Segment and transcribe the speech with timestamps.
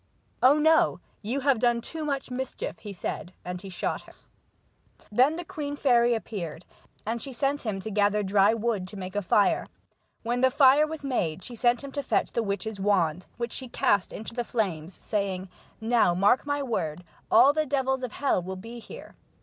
[0.41, 4.15] "Oh no, you have done too much mischief," he said, and he shot her.
[5.11, 6.65] Then the queen fairy appeared,
[7.05, 9.67] and sent him to gather dry wood to make a fire.
[10.23, 13.67] When the fire was made she sent him to fetch the witch's wand, which she
[13.69, 18.55] cast into the flames, saying: "Now, mark my word, all the devils of hell will
[18.55, 19.13] be here."